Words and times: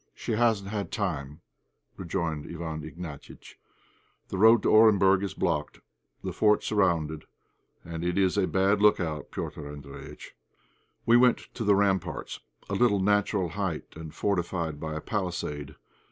"She 0.15 0.31
hasn't 0.31 0.71
had 0.71 0.91
time," 0.91 1.41
rejoined 1.95 2.45
Iwán 2.45 2.83
Ignatiitch. 2.83 3.59
"The 4.29 4.39
road 4.39 4.63
to 4.63 4.69
Orenburg 4.69 5.21
is 5.21 5.35
blocked, 5.35 5.79
the 6.23 6.33
fort 6.33 6.63
surrounded, 6.63 7.25
and 7.85 8.03
it's 8.03 8.35
a 8.35 8.47
bad 8.47 8.81
look 8.81 8.99
out, 8.99 9.29
Petr' 9.29 9.61
Andréjïtch." 9.61 10.29
We 11.05 11.17
went 11.17 11.53
to 11.53 11.63
the 11.63 11.75
ramparts, 11.75 12.39
a 12.67 12.73
little 12.73 12.99
natural 12.99 13.49
height, 13.49 13.95
and 13.95 14.11
fortified 14.11 14.79
by 14.79 14.95
a 14.95 15.01
palisade. 15.01 15.75